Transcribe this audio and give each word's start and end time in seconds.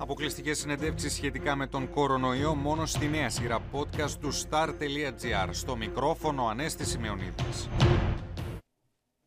Αποκλειστικές 0.00 0.58
συνεντεύξεις 0.58 1.12
σχετικά 1.14 1.56
με 1.56 1.66
τον 1.66 1.90
κορονοϊό 1.90 2.54
μόνο 2.54 2.86
στη 2.86 3.08
νέα 3.08 3.30
σειρά 3.30 3.70
podcast 3.72 4.10
του 4.10 4.32
star.gr. 4.32 5.48
Στο 5.50 5.76
μικρόφωνο 5.76 6.46
Ανέστη 6.46 6.84
Σημεωνίδης. 6.84 7.68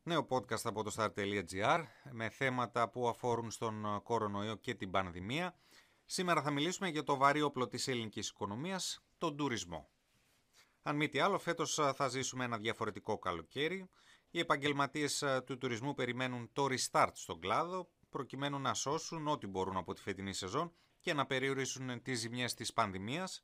Νέο 0.04 0.28
podcast 0.30 0.62
από 0.64 0.84
το 0.84 0.92
star.gr 0.98 1.84
με 2.12 2.30
θέματα 2.30 2.90
που 2.90 3.08
αφορούν 3.08 3.52
στον 3.52 4.02
κορονοϊό 4.04 4.56
και 4.56 4.74
την 4.74 4.92
πανδημία. 4.92 5.56
Σήμερα 6.06 6.42
θα 6.42 6.52
μιλήσουμε 6.52 6.90
για 6.90 7.04
το 7.04 7.18
βαρύ 7.18 7.42
όπλο 7.42 7.68
της 7.68 7.88
ελληνικής 7.88 8.30
οικονομίας, 8.30 9.04
τον 9.18 9.38
τουρισμό. 9.38 9.90
Αν 10.82 10.96
μη 10.96 11.10
τι 11.10 11.20
άλλο, 11.20 11.40
φέτος 11.40 11.80
θα 11.96 12.08
ζήσουμε 12.08 12.44
ένα 12.44 12.58
διαφορετικό 12.58 13.20
καλοκαίρι. 13.20 13.90
Οι 14.32 14.40
επαγγελματίες 14.40 15.24
του 15.46 15.58
τουρισμού 15.58 15.94
περιμένουν 15.94 16.50
το 16.54 16.66
restart 16.70 17.12
στον 17.14 17.40
κλάδο, 17.40 17.90
προκειμένου 18.12 18.60
να 18.60 18.74
σώσουν 18.74 19.28
ό,τι 19.28 19.48
μπορούν 19.48 19.78
από 19.78 19.94
τη 19.94 20.02
φετινή 20.02 20.34
σεζόν 20.34 20.74
και 21.00 21.14
να 21.14 21.26
περιορίσουν 21.26 22.02
τις 22.02 22.20
ζημιές 22.20 22.54
της 22.54 22.74
πανδημίας. 22.74 23.44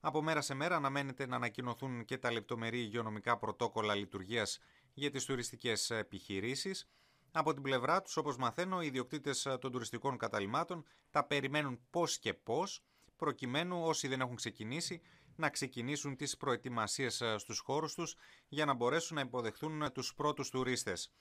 Από 0.00 0.22
μέρα 0.22 0.40
σε 0.40 0.54
μέρα 0.54 0.76
αναμένεται 0.76 1.26
να 1.26 1.36
ανακοινωθούν 1.36 2.04
και 2.04 2.18
τα 2.18 2.32
λεπτομερή 2.32 2.78
υγειονομικά 2.78 3.38
πρωτόκολλα 3.38 3.94
λειτουργίας 3.94 4.58
για 4.94 5.10
τις 5.10 5.24
τουριστικές 5.24 5.90
επιχειρήσεις. 5.90 6.90
Από 7.32 7.52
την 7.52 7.62
πλευρά 7.62 8.02
τους, 8.02 8.16
όπως 8.16 8.36
μαθαίνω, 8.36 8.82
οι 8.82 8.86
ιδιοκτήτες 8.86 9.48
των 9.60 9.72
τουριστικών 9.72 10.16
καταλήμματων 10.16 10.84
τα 11.10 11.24
περιμένουν 11.24 11.80
πώς 11.90 12.18
και 12.18 12.34
πώς, 12.34 12.84
προκειμένου 13.16 13.82
όσοι 13.82 14.08
δεν 14.08 14.20
έχουν 14.20 14.36
ξεκινήσει 14.36 15.00
να 15.36 15.50
ξεκινήσουν 15.50 16.16
τις 16.16 16.36
προετοιμασίες 16.36 17.22
στους 17.36 17.58
χώρους 17.58 17.94
τους 17.94 18.16
για 18.48 18.64
να 18.64 18.74
μπορέσουν 18.74 19.16
να 19.16 19.22
υποδεχθούν 19.22 19.92
τους 19.92 20.14
πρώτους 20.14 20.50
τουρίστες. 20.50 21.12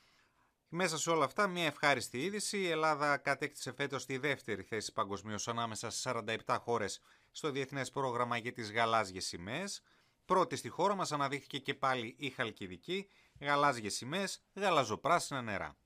Μέσα 0.73 0.98
σε 0.98 1.09
όλα 1.09 1.25
αυτά, 1.25 1.48
μια 1.48 1.66
ευχάριστη 1.66 2.23
είδηση. 2.23 2.57
Η 2.57 2.70
Ελλάδα 2.70 3.17
κατέκτησε 3.17 3.73
φέτος 3.73 4.05
τη 4.05 4.17
δεύτερη 4.17 4.63
θέση 4.63 4.94
παγκοσμίως 4.94 5.47
ανάμεσα 5.47 5.89
σε 5.89 6.11
47 6.45 6.57
χώρες 6.59 7.02
στο 7.31 7.52
Διεθνές 7.52 7.89
Πρόγραμμα 7.89 8.38
για 8.38 8.52
τις 8.52 8.71
Γαλάζιες 8.71 9.25
Σημαίες. 9.25 9.81
Πρώτη 10.25 10.55
στη 10.55 10.69
χώρα 10.69 10.95
μας 10.95 11.11
αναδείχθηκε 11.11 11.58
και 11.58 11.73
πάλι 11.73 12.16
η 12.17 12.30
Χαλκιδική, 12.30 13.08
γαλάζιες 13.39 13.94
σημαίες, 13.94 14.44
γαλαζοπράσινα 14.53 15.42
νερά. 15.42 15.77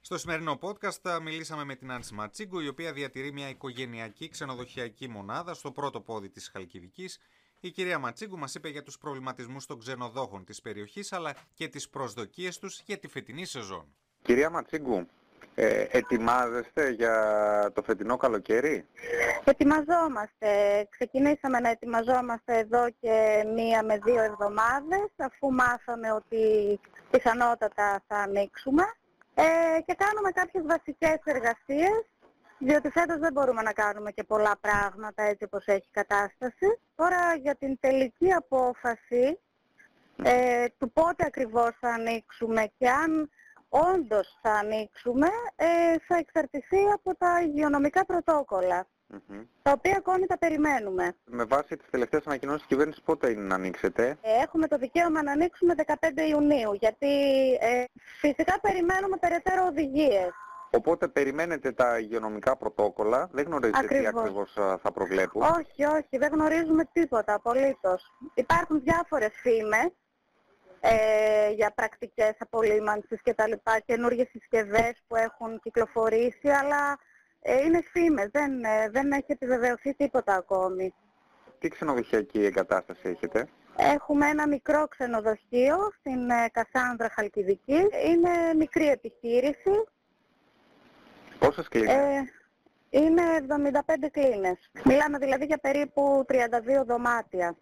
Στο 0.00 0.18
σημερινό 0.18 0.58
podcast 0.62 1.20
μιλήσαμε 1.22 1.64
με 1.64 1.74
την 1.74 1.90
Άνση 1.90 2.14
Ματσίγκου, 2.14 2.60
η 2.60 2.68
οποία 2.68 2.92
διατηρεί 2.92 3.32
μια 3.32 3.48
οικογενειακή 3.48 4.28
ξενοδοχειακή 4.28 5.08
μονάδα 5.08 5.54
στο 5.54 5.72
πρώτο 5.72 6.00
πόδι 6.00 6.30
της 6.30 6.48
Χαλκιδικής. 6.48 7.18
Η 7.60 7.70
κυρία 7.70 7.98
Ματσίγκου 7.98 8.38
μας 8.38 8.54
είπε 8.54 8.68
για 8.68 8.82
τους 8.82 8.98
προβληματισμούς 8.98 9.66
των 9.66 9.78
ξενοδόχων 9.78 10.44
της 10.44 10.60
περιοχής 10.60 11.12
αλλά 11.12 11.36
και 11.54 11.68
τις 11.68 11.88
προσδοκίες 11.88 12.58
τους 12.58 12.80
για 12.80 12.98
τη 12.98 13.08
φετινή 13.08 13.44
σεζόν. 13.44 13.94
Κυρία 14.22 14.50
Ματσίγκου, 14.50 15.08
ε, 15.54 15.86
ετοιμάζεστε 15.90 16.90
για 16.90 17.14
το 17.74 17.82
φετινό 17.82 18.16
καλοκαίρι; 18.16 18.86
Ετοιμαζόμαστε. 19.44 20.48
Ξεκινήσαμε 20.90 21.60
να 21.60 21.68
ετοιμαζόμαστε 21.68 22.58
εδώ 22.58 22.86
και 23.00 23.44
μία 23.54 23.82
με 23.82 23.98
δύο 24.04 24.22
εβδομάδες, 24.22 25.08
αφού 25.16 25.52
μάθαμε 25.52 26.12
ότι 26.12 26.80
πιθανότατα 27.10 28.02
θα 28.06 28.16
ανοίξουμε. 28.16 28.82
Ε, 29.34 29.80
και 29.86 29.94
κάνουμε 29.94 30.30
κάποιες 30.30 30.64
βασικές 30.66 31.18
εργασίες, 31.24 32.04
διότι 32.58 32.90
φέτος 32.90 33.18
δεν 33.18 33.32
μπορούμε 33.32 33.62
να 33.62 33.72
κάνουμε 33.72 34.10
και 34.10 34.24
πολλά 34.24 34.54
πράγματα 34.60 35.22
έτσι 35.22 35.44
όπως 35.44 35.64
έχει 35.66 35.88
κατάσταση. 35.90 36.78
Τώρα 36.94 37.34
για 37.34 37.54
την 37.54 37.78
τελική 37.80 38.32
απόφαση 38.32 39.38
ε, 40.22 40.64
του 40.78 40.92
πότε 40.92 41.24
ακριβώς 41.26 41.70
θα 41.80 41.88
ανοίξουμε 41.88 42.70
και 42.78 42.88
αν 42.88 43.30
όντως 43.68 44.38
θα 44.42 44.52
ανοίξουμε 44.52 45.26
ε, 45.56 45.66
θα 46.06 46.16
εξαρτηθεί 46.16 46.90
από 46.94 47.16
τα 47.16 47.40
υγειονομικά 47.40 48.04
πρωτόκολλα. 48.04 48.86
Τα 49.62 49.72
οποία 49.72 49.96
ακόμη 49.96 50.26
τα 50.26 50.38
περιμένουμε. 50.38 51.16
Με 51.24 51.44
βάση 51.44 51.76
τις 51.76 51.90
τελευταίες 51.90 52.26
ανακοινώσεις 52.26 52.60
της 52.60 52.68
κυβέρνησης 52.68 53.02
πότε 53.02 53.30
είναι 53.30 53.40
να 53.42 53.54
ανοίξετε; 53.54 54.18
Ε, 54.22 54.42
έχουμε 54.42 54.66
το 54.66 54.76
δικαίωμα 54.76 55.22
να 55.22 55.32
ανοίξουμε 55.32 55.74
15 55.86 55.94
Ιουνίου 56.28 56.72
γιατί 56.72 57.08
ε, 57.60 57.84
φυσικά 58.20 58.60
περιμένουμε 58.60 59.16
περαιτέρω 59.16 59.66
οδηγίες. 59.66 60.30
Οπότε 60.70 61.08
περιμένετε 61.08 61.72
τα 61.72 61.98
υγειονομικά 61.98 62.56
πρωτόκολλα, 62.56 63.28
δεν 63.32 63.44
γνωρίζετε 63.44 63.78
ακριβώς. 63.78 64.12
τι 64.12 64.18
ακριβώς 64.18 64.52
θα 64.82 64.92
προβλέπουν. 64.92 65.42
Όχι, 65.42 65.84
όχι, 65.84 66.18
δεν 66.18 66.32
γνωρίζουμε 66.32 66.84
τίποτα 66.92 67.34
απολύτως. 67.34 68.12
Υπάρχουν 68.34 68.80
διάφορες 68.82 69.32
φήμες 69.42 69.90
ε, 70.80 71.50
για 71.50 71.72
πρακτικές 71.74 72.34
απολύμανσης 72.38 73.22
και 73.22 73.34
τα 73.34 73.48
λοιπά, 73.48 73.78
καινούργιες 73.86 74.28
συσκευές 74.28 75.02
που 75.06 75.16
έχουν 75.16 75.60
κυκλοφορήσει, 75.60 76.48
αλλά 76.48 76.98
ε, 77.40 77.64
είναι 77.64 77.82
φήμες, 77.92 78.28
δεν, 78.32 78.64
ε, 78.64 78.88
δεν 78.90 79.12
έχει 79.12 79.26
επιβεβαιωθεί 79.32 79.94
τίποτα 79.94 80.34
ακόμη. 80.34 80.94
Τι 81.58 81.68
ξενοδοχειακή 81.68 82.44
εγκατάσταση 82.44 83.08
έχετε; 83.08 83.48
Έχουμε 83.76 84.26
ένα 84.26 84.48
μικρό 84.48 84.88
ξενοδοχείο 84.88 85.76
στην 85.98 86.30
ε, 86.30 86.48
Κασάνδρα 86.52 87.10
Χαλκιδική. 87.10 87.88
Είναι 88.06 88.54
μικρή 88.56 88.86
επιχείρηση. 88.88 89.84
Πόσες 91.38 91.68
κλίνες; 91.68 91.94
Ε, 91.94 92.24
είναι 92.90 93.22
75 93.48 94.08
κλίνες. 94.10 94.70
Μιλάμε 94.84 95.18
δηλαδή 95.18 95.44
για 95.44 95.58
περίπου 95.58 96.24
32 96.28 96.84
δωμάτια. 96.86 97.56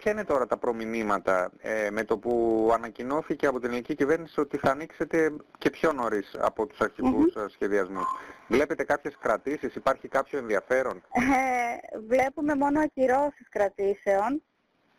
Ποια 0.00 0.12
είναι 0.12 0.24
τώρα 0.24 0.46
τα 0.46 0.56
προμηνύματα 0.56 1.50
ε, 1.58 1.90
με 1.90 2.04
το 2.04 2.18
που 2.18 2.70
ανακοινώθηκε 2.74 3.46
από 3.46 3.58
την 3.58 3.68
ελληνική 3.68 3.94
κυβέρνηση 3.94 4.40
ότι 4.40 4.56
θα 4.56 4.70
ανοίξετε 4.70 5.32
και 5.58 5.70
πιο 5.70 5.92
νωρίς 5.92 6.36
από 6.40 6.66
τους 6.66 6.80
αρχικούς 6.80 7.32
mm 7.36 7.50
σχεδιασμούς. 7.50 8.06
Βλέπετε 8.48 8.84
κάποιες 8.84 9.16
κρατήσεις, 9.20 9.74
υπάρχει 9.74 10.08
κάποιο 10.08 10.38
ενδιαφέρον; 10.38 11.02
Ε, 11.12 11.98
βλέπουμε 12.08 12.54
μόνο 12.54 12.80
ακυρώσεις 12.80 13.48
κρατήσεων 13.48 14.42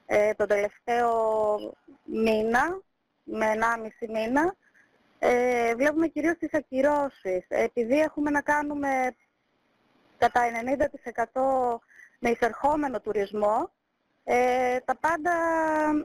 ε, 0.06 0.34
τον 0.34 0.48
τελευταίο 0.48 1.10
μήνα, 2.04 2.82
με 3.24 3.46
1,5 3.46 4.08
μήνα. 4.10 4.56
Ε, 5.20 5.76
βλέπουμε 5.76 6.08
κυρίως 6.08 6.38
τις 6.38 6.54
ακυρώσεις. 6.54 7.46
Επειδή 7.48 8.00
έχουμε 8.00 8.30
να 8.30 8.42
κάνουμε 8.42 9.16
κατά 10.18 10.42
90% 11.34 11.80
με 12.20 12.30
εισερχόμενο 12.30 13.00
τουρισμό, 13.00 13.72
ε, 14.24 14.78
τα 14.86 14.96
πάντα 14.98 15.32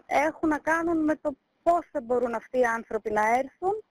έχουν 0.06 0.48
να 0.48 0.58
κάνουν 0.58 1.04
με 1.04 1.16
το 1.16 1.36
πώς 1.62 1.88
θα 1.92 2.00
μπορούν 2.00 2.34
αυτοί 2.34 2.58
οι 2.58 2.64
άνθρωποι 2.64 3.10
να 3.10 3.22
έρθουν 3.28 3.82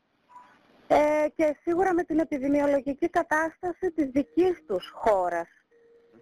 ε, 0.88 1.28
και 1.36 1.56
σίγουρα 1.62 1.94
με 1.94 2.04
την 2.04 2.20
επιδημιολογική 2.20 3.10
κατάσταση 3.10 3.92
της 3.96 4.10
δικής 4.10 4.64
τους 4.68 4.92
χώρας. 4.96 5.48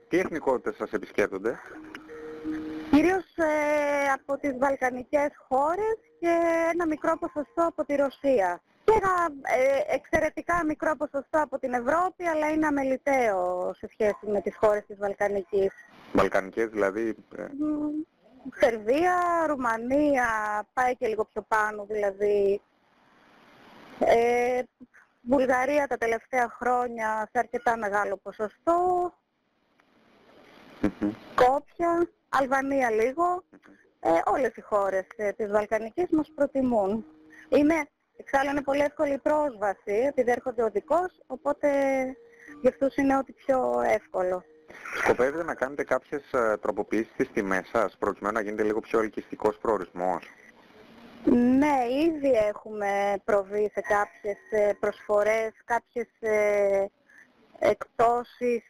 Τι 0.09 0.19
εθνικότητες 0.19 0.75
σας 0.75 0.91
επισκέπτονται; 0.91 1.59
Κυρίως 2.91 3.36
ε, 3.36 4.12
από 4.14 4.38
τις 4.38 4.58
Βαλκανικές 4.58 5.31
χώρες 5.47 5.97
και 6.20 6.38
ένα 6.74 6.88
μικρό 6.88 7.18
ποσοστό 7.18 7.66
από 7.68 7.85
τη 7.85 7.96
Ρωσία. 7.96 8.62
Και 8.84 8.94
ένα 9.02 9.30
ε, 9.42 9.96
εξαιρετικά 9.96 10.66
μικρό 10.66 10.96
ποσοστό 10.96 11.42
από 11.42 11.60
την 11.60 11.74
Ευρώπη, 11.74 12.24
αλλά 12.26 12.50
είναι 12.50 12.68
αμεληταίο 12.68 13.74
σε 13.74 13.88
σχέση 13.92 14.28
με 14.28 14.42
τις 14.42 14.56
χώρες 14.56 14.86
της 14.86 14.98
Βαλκανικής. 14.98 15.72
Βαλκανικές 16.14 16.70
δηλαδή. 16.70 17.16
Ε... 17.38 17.46
Σερβία, 18.54 19.46
Ρουμανία, 19.48 20.28
πάει 20.74 20.96
και 20.96 21.08
λίγο 21.08 21.26
πιο 21.26 21.42
πάνω 21.48 21.86
δηλαδή. 21.86 22.62
Ε, 24.00 24.62
Βουλγαρία 25.22 25.88
τα 25.88 25.98
τελευταία 25.98 26.50
χρόνια 26.50 27.30
σε 27.32 27.40
αρκετά 27.40 27.78
μεγάλο 27.78 28.18
ποσοστό. 28.18 29.14
Κόπια, 31.36 32.10
Αλβανία 32.30 32.92
λίγο. 32.92 33.44
Ε, 34.00 34.10
όλες 34.26 34.56
οι 34.56 34.62
χώρες 34.62 35.06
ε, 35.16 35.32
της 35.32 35.52
Βαλκανικής 35.52 36.10
μας 36.10 36.32
προτιμούν. 36.36 37.06
Είναι, 37.50 37.88
εξάλλου 38.18 38.50
είναι 38.50 38.62
πολύ 38.62 38.81
εύκολη 38.81 39.18
πρόσβαση, 39.18 40.06
επειδή 40.07 40.31
έρχονται 40.31 40.63
οδικός, 40.63 41.19
οπότε 41.28 41.69
για 42.62 42.69
αυτούς 42.69 42.96
είναι 42.96 43.18
ό,τι 43.18 43.31
πιο 43.31 43.81
εύκολο. 43.85 44.44
Σκοπεύετε 45.03 45.44
να 45.44 45.55
κάνετε 45.55 45.84
κάποιες 45.84 46.32
ε, 46.32 46.58
τροποποιήσεις 46.58 47.14
στις 47.14 47.32
τιμές 47.34 47.70
σας, 47.73 47.96
προκειμένου 47.99 48.34
να 48.35 48.41
γίνεται 48.41 48.64
λίγο 48.64 48.79
πιο 48.79 48.99
ελκυστικός 48.99 49.58
προορισμός; 49.58 50.23
Ναι, 51.59 51.78
ήδη 52.05 52.32
έχουμε 52.32 53.14
προβεί 53.23 53.72
σε 53.73 53.82
κάποιες 53.82 54.38
ε, 54.49 54.73
προσφορές, 54.79 55.52
κάποιες 55.66 56.08
ε, 56.20 56.85
εκπτώσεις, 57.59 58.64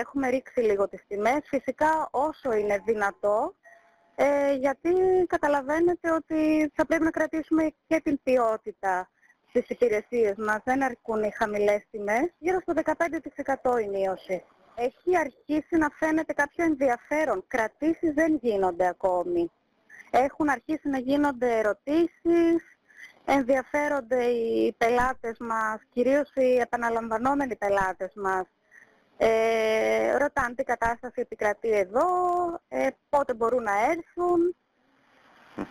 έχουμε 0.00 0.28
ρίξει 0.28 0.60
λίγο 0.60 0.88
τις 0.88 1.04
τιμές, 1.08 1.40
φυσικά 1.44 2.08
όσο 2.10 2.52
είναι 2.52 2.82
δυνατό, 2.84 3.54
γιατί 4.58 4.92
καταλαβαίνετε 5.26 6.10
ότι 6.12 6.70
θα 6.74 6.86
πρέπει 6.86 7.04
να 7.04 7.10
κρατήσουμε 7.10 7.72
και 7.86 8.00
την 8.00 8.20
ποιότητα 8.22 9.08
στις 9.48 9.68
υπηρεσίες 9.68 10.34
μας, 10.36 10.60
δεν 10.64 10.82
αρκούν 10.82 11.22
οι 11.22 11.30
χαμηλές 11.30 11.86
τιμές, 11.90 12.30
γύρω 12.38 12.58
στο 12.60 12.72
15% 12.72 13.78
η 13.78 13.88
μείωση. 13.88 14.44
Έχει 14.74 15.16
αρχίσει 15.16 15.76
να 15.76 15.88
φαίνεται 15.98 16.32
κάποιο 16.32 16.64
ενδιαφέρον. 16.64 17.44
Κρατήσεις 17.46 18.14
δεν 18.14 18.38
γίνονται 18.42 18.86
ακόμη. 18.86 19.50
Έχουν 20.10 20.48
αρχίσει 20.48 20.88
να 20.88 20.98
γίνονται 20.98 21.58
ερωτήσεις, 21.58 22.78
ενδιαφέρονται 23.24 24.24
οι 24.24 24.72
πελάτες 24.78 25.36
μας, 25.38 25.80
κυρίως 25.92 26.30
οι 26.34 26.56
επαναλαμβανόμενοι 26.56 27.56
πελάτες 27.56 28.12
μας, 28.14 28.44
Ε, 29.24 30.16
ρωτάνε 30.16 30.54
τι 30.54 30.62
κατάσταση 30.62 31.20
επικρατεί 31.20 31.70
εδώ, 31.70 32.04
ε, 32.68 32.88
πότε 33.08 33.34
μπορούν 33.34 33.62
να 33.62 33.72
έρθουν. 33.90 34.56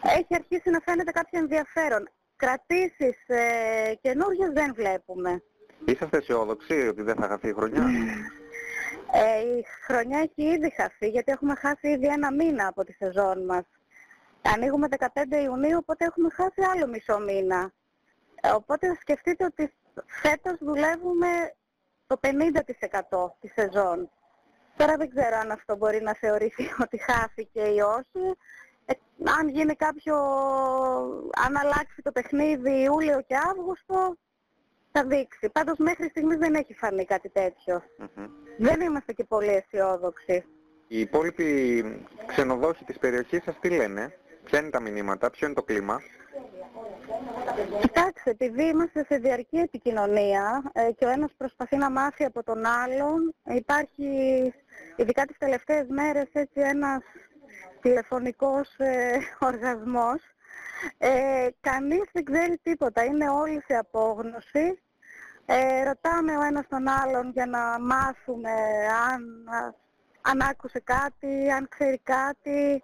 Έχει 0.03 0.36
αρχίσει 0.36 0.69
να 0.69 0.80
φαίνεται 0.80 1.12
κάποιο 1.12 1.39
ενδιαφέρον. 1.39 2.09
Κρατήσεις 2.36 3.27
ε, 3.27 3.94
καινούργιες 4.01 4.51
δεν 4.53 4.74
βλέπουμε. 4.75 5.44
Είσαστε 5.86 6.18
αισιόδοξοι 6.18 6.88
ότι 6.88 7.01
δεν 7.01 7.15
θα 7.15 7.27
χαθεί 7.27 7.48
η 7.48 7.53
χρονιά; 7.53 7.83
Ε, 9.13 9.57
η 9.57 9.65
χρονιά 9.86 10.19
έχει 10.19 10.50
ήδη 10.51 10.74
χαθεί 10.75 11.07
γιατί 11.09 11.31
έχουμε 11.31 11.56
χάσει 11.56 11.88
ήδη 11.89 12.07
ένα 12.07 12.33
μήνα 12.33 12.68
από 12.68 12.83
τη 12.83 12.94
σεζόν 12.94 13.45
μας. 13.45 13.63
Ανοίγουμε 14.42 14.88
15 15.00 15.07
Ιουνίου, 15.44 15.77
οπότε 15.77 16.06
έχουμε 16.06 16.30
χάσει 16.30 16.62
άλλο 16.74 16.88
μισό 16.88 17.19
μήνα. 17.19 17.71
Ε, 18.42 18.50
οπότε 18.50 18.98
σκεφτείτε 19.00 19.45
ότι 19.45 19.74
φέτος 20.06 20.57
δουλεύουμε 20.59 21.27
το 22.12 22.19
50% 22.22 23.31
τη 23.40 23.48
σεζόν. 23.48 24.10
Τώρα 24.78 24.96
δεν 24.98 25.10
ξέρω 25.10 25.38
αν 25.38 25.52
αυτό 25.52 25.75
μπορεί 25.75 26.02
να 26.02 26.16
θεωρηθεί 26.16 26.63
ότι 26.84 26.98
χάθηκε 26.98 27.62
ή 27.62 27.80
όχι. 27.80 28.38
Ε, 28.86 28.94
αν 29.38 29.50
γίνει 29.50 29.75
κάποιο, 29.75 30.16
αν 31.46 31.58
αλλάξει 31.58 32.02
το 32.04 32.12
παιχνίδι 32.12 32.81
Ιούλιο 32.81 33.22
και 33.28 33.36
Αύγουστο, 33.50 34.18
θα 34.92 35.06
δείξει. 35.06 35.50
Πάντως 35.50 35.78
μέχρι 35.78 36.08
στιγμής 36.10 36.38
δεν 36.38 36.54
έχει 36.54 36.74
φανεί 36.74 37.06
κάτι 37.06 37.30
τέτοιο. 37.30 37.84
Δεν 38.58 38.81
είμαστε 38.81 39.13
και 39.13 39.24
πολύ 39.24 39.52
αισιόδοξοι. 39.52 40.46
Οι 40.88 41.00
υπόλοιποι 41.00 41.46
ξενοδόχοι 42.25 42.84
της 42.84 42.98
περιοχής 42.98 43.44
σας 43.44 43.60
τι 43.60 43.69
λένε, 43.69 44.18
ποια 44.44 44.60
είναι 44.60 44.69
τα 44.69 44.80
μηνύματα, 44.80 45.30
ποιο 45.30 45.48
είναι 45.48 45.56
το 45.56 45.63
κλίμα; 45.63 46.02
Κοιτάξτε, 47.82 48.30
επειδή 48.30 48.64
είμαστε 48.64 49.06
σε 49.06 49.18
διαρκή 49.18 49.58
επικοινωνία 49.58 50.72
ε, 50.74 50.92
και 50.92 51.06
ο 51.06 51.10
ένας 51.10 51.32
προσπαθεί 51.38 51.78
να 51.78 51.90
μάθει 51.90 52.24
από 52.24 52.44
τον 52.44 52.66
άλλον, 52.66 53.34
υπάρχει 53.44 54.08
ειδικά 54.96 55.26
τις 55.26 55.38
τελευταίες 55.38 55.88
μέρες 55.88 56.28
έτσι 56.32 56.60
ένας 56.62 57.00
τηλεφωνικός 57.82 58.76
ε, 58.78 59.18
οργασμός. 59.40 60.22
Ε, 60.98 61.48
κανείς 61.62 62.10
δεν 62.12 62.24
ξέρει 62.24 62.60
τίποτα, 62.64 63.04
είναι 63.04 63.30
όλοι 63.30 63.64
σε 63.68 63.74
απόγνωση. 63.76 64.82
Ε, 65.46 65.84
ρωτάμε 65.84 66.38
ο 66.38 66.42
ένας 66.42 66.68
τον 66.68 66.88
άλλον 66.88 67.32
για 67.32 67.46
να 67.46 67.80
μάθουμε 67.80 68.52
αν, 69.12 69.50
αν 70.22 70.42
άκουσε 70.42 70.80
κάτι, 70.80 71.52
αν 71.52 71.68
ξέρει 71.70 72.00
κάτι. 72.04 72.84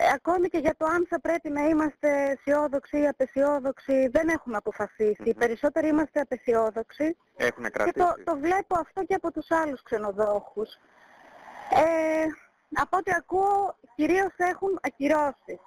Ε, 0.00 0.10
ακόμη 0.14 0.48
και 0.48 0.58
για 0.58 0.74
το 0.76 0.84
αν 0.86 1.06
θα 1.10 1.20
πρέπει 1.20 1.50
να 1.50 1.62
είμαστε 1.68 2.08
αισιόδοξοι 2.30 2.98
ή 3.00 3.06
απεσιόδοξοι 3.08 4.08
δεν 4.08 4.28
έχουμε 4.28 4.56
αποφασίσει. 4.56 5.22
Οι 5.24 5.34
περισσότεροι 5.34 5.88
είμαστε 5.88 6.20
απεσιόδοξοι. 6.20 7.16
Έχουν 7.36 7.64
Και 7.64 7.92
το, 7.94 8.14
το 8.24 8.36
βλέπω 8.36 8.78
αυτό 8.78 9.04
και 9.04 9.14
από 9.14 9.32
τους 9.32 9.50
άλλους 9.50 9.82
ξενοδόχους. 9.82 10.74
Ε, 11.70 12.24
από 12.74 12.96
ό,τι 12.96 13.10
ακούω, 13.16 13.76
κυρίως 13.94 14.32
έχουν 14.36 14.78
ακυρώσεις. 14.82 15.60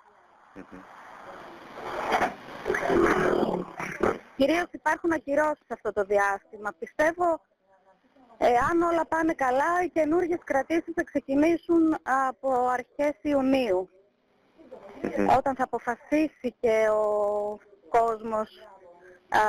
Κυρίως 4.35 4.67
υπάρχουν 4.71 5.11
ακυρώσεις 5.11 5.65
αυτό 5.69 5.93
το 5.93 6.03
διάστημα. 6.03 6.73
Πιστεύω, 6.79 7.41
ε, 8.37 8.53
αν 8.71 8.81
όλα 8.81 9.05
πάνε 9.05 9.33
καλά, 9.33 9.83
οι 9.83 9.89
καινούργιες 9.89 10.39
κρατήσεις 10.43 10.93
θα 10.95 11.03
ξεκινήσουν 11.03 11.97
από 12.03 12.67
αρχές 12.67 13.15
Ιουνίου. 13.21 13.89
Όταν 15.37 15.55
θα 15.55 15.63
αποφασίσει 15.63 16.55
και 16.59 16.87
ο 16.89 17.57
κόσμος 17.89 18.49
α, 19.29 19.39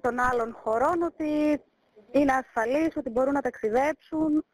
των 0.00 0.20
άλλων 0.20 0.56
χωρών 0.62 1.02
ότι 1.02 1.60
είναι 2.10 2.32
ασφαλής, 2.32 2.96
ότι 2.96 3.10
μπορούν 3.10 3.32
να 3.32 3.40
ταξιδέψουν. 3.40 4.44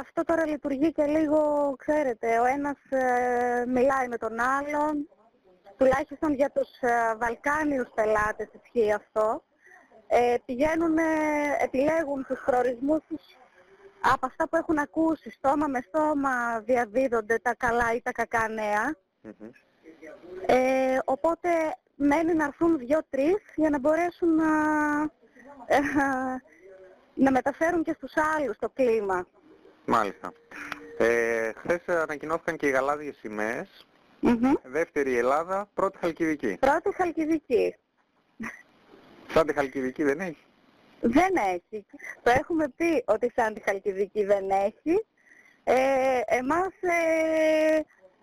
αυτό 0.00 0.22
τώρα 0.24 0.46
λειτουργεί 0.46 0.92
και 0.92 1.04
λίγο, 1.04 1.74
ξέρετε, 1.78 2.38
ο 2.38 2.44
ένας 2.44 2.76
ε, 2.88 3.64
μιλάει 3.66 4.08
με 4.08 4.16
τον 4.16 4.40
άλλον. 4.40 5.08
Τουλάχιστον 5.76 6.34
για 6.34 6.50
τους 6.50 6.68
ε, 6.80 7.16
Βαλκάνιους 7.18 7.88
πελάτες 7.94 8.48
ισχύει 8.62 8.92
αυτό. 8.92 9.42
Ε, 10.06 10.36
πηγαίνουν, 10.44 10.96
επιλέγουν 11.58 12.26
τους 12.26 12.40
προορισμούς 12.44 13.00
τους 13.08 13.22
από 14.12 14.26
αυτά 14.26 14.48
που 14.48 14.56
έχουν 14.56 14.78
ακούσει 14.78 15.30
στόμα 15.30 15.66
με 15.66 15.84
στόμα 15.88 16.60
διαδίδονται 16.60 17.38
τα 17.38 17.54
καλά 17.54 17.94
ή 17.94 18.02
τα 18.02 18.12
κακά 18.12 18.48
νέα. 18.48 18.94
Ε, 20.46 20.98
οπότε 21.04 21.48
μένει 21.96 22.34
να 22.34 22.44
έρθουν 22.44 22.78
δύο-τρεις 22.78 23.42
για 23.54 23.70
να 23.70 23.78
μπορέσουν 23.78 24.34
να, 24.34 24.50
ε, 25.66 25.78
να 27.14 27.30
μεταφέρουν 27.30 27.82
και 27.82 27.94
στους 27.96 28.12
άλλους 28.36 28.56
το 28.58 28.68
κλίμα. 28.74 29.26
Μάλιστα. 29.84 30.32
Ε, 30.98 31.52
χθες 31.56 31.88
ανακοινώθηκαν 31.88 32.56
και 32.56 32.66
οι 32.66 32.70
γαλάδιες 32.70 33.16
σημαίες. 33.16 33.86
Δεύτερη 34.62 35.10
η 35.10 35.16
Ελλάδα, 35.16 35.68
πρώτη 35.74 35.98
Χαλκιδική. 35.98 36.56
Πρώτη 36.60 36.94
Χαλκιδική. 36.94 37.76
Σαν 39.28 39.46
τη 39.46 39.52
Χαλκιδική 39.52 40.02
δεν 40.02 40.20
έχει. 40.20 40.44
Δεν 41.06 41.34
έχει. 41.54 41.86
Το 42.22 42.30
έχουμε 42.30 42.68
πει 42.76 43.04
ότι 43.06 43.32
σαν 43.36 43.54
τη 43.54 43.60
Χαλκιδική 43.60 44.24
δεν 44.24 44.50
έχει. 44.50 45.06
Ε, 45.64 46.20
εμάς 46.26 46.72
ε, 46.80 47.80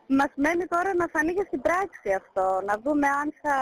μας 0.08 0.32
μένει 0.36 0.66
τώρα 0.66 0.94
να 0.94 1.08
φανεί 1.08 1.34
και 1.34 1.44
στην 1.48 1.62
πράξη 1.62 2.14
αυτό, 2.14 2.62
να 2.66 2.78
δούμε 2.84 3.08
αν 3.08 3.34
θα 3.42 3.56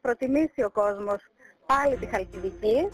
προτιμήσει 0.00 0.62
ο 0.62 0.70
κόσμος 0.70 1.22
πάλι 1.66 1.96
τη 1.96 2.06
Χαλκιδική 2.06 2.88